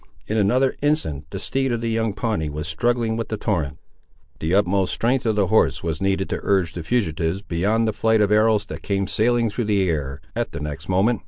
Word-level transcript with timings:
In 0.25 0.35
another 0.35 0.73
instant 0.81 1.27
the 1.29 1.37
steed 1.37 1.71
of 1.71 1.79
the 1.81 1.91
young 1.91 2.13
Pawnee 2.13 2.49
was 2.49 2.67
struggling 2.67 3.17
with 3.17 3.27
the 3.29 3.37
torrent. 3.37 3.77
The 4.39 4.55
utmost 4.55 4.91
strength 4.93 5.27
of 5.27 5.35
the 5.35 5.45
horse 5.45 5.83
was 5.83 6.01
needed 6.01 6.27
to 6.31 6.39
urge 6.41 6.73
the 6.73 6.81
fugitives, 6.81 7.43
beyond 7.43 7.87
the 7.87 7.93
flight 7.93 8.19
of 8.19 8.31
arrows 8.31 8.65
that 8.65 8.81
came 8.81 9.05
sailing 9.05 9.51
through 9.51 9.65
the 9.65 9.87
air, 9.87 10.19
at 10.35 10.53
the 10.53 10.59
next 10.59 10.89
moment. 10.89 11.19